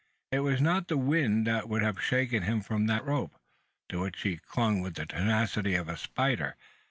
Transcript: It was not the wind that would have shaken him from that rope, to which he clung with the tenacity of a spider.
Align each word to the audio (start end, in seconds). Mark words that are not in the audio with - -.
It 0.31 0.39
was 0.39 0.59
not 0.59 0.87
the 0.87 0.97
wind 0.97 1.45
that 1.45 1.69
would 1.69 1.83
have 1.83 2.01
shaken 2.01 2.41
him 2.41 2.61
from 2.61 2.87
that 2.87 3.05
rope, 3.05 3.35
to 3.89 3.99
which 3.99 4.23
he 4.23 4.37
clung 4.37 4.81
with 4.81 4.95
the 4.95 5.05
tenacity 5.05 5.75
of 5.75 5.87
a 5.87 5.95
spider. 5.95 6.55